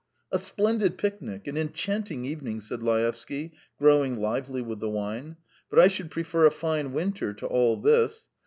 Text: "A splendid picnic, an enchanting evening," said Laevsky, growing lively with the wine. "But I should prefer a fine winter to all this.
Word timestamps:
"A 0.31 0.39
splendid 0.39 0.97
picnic, 0.97 1.45
an 1.45 1.57
enchanting 1.57 2.25
evening," 2.25 2.59
said 2.59 2.81
Laevsky, 2.81 3.51
growing 3.77 4.15
lively 4.19 4.59
with 4.63 4.79
the 4.79 4.89
wine. 4.89 5.35
"But 5.69 5.77
I 5.77 5.89
should 5.89 6.09
prefer 6.09 6.47
a 6.47 6.51
fine 6.51 6.91
winter 6.91 7.35
to 7.35 7.45
all 7.45 7.77
this. 7.77 8.27